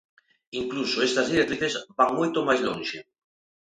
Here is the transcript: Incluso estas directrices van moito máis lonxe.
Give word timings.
Incluso 0.61 0.97
estas 1.07 1.29
directrices 1.31 1.81
van 1.99 2.11
moito 2.19 2.37
máis 2.47 2.61
lonxe. 2.67 2.97